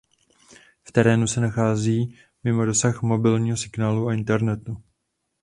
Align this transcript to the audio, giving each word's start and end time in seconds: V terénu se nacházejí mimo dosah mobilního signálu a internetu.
V 0.83 0.91
terénu 0.91 1.27
se 1.27 1.41
nacházejí 1.41 2.17
mimo 2.43 2.65
dosah 2.65 3.01
mobilního 3.01 3.57
signálu 3.57 4.07
a 4.07 4.13
internetu. 4.13 4.83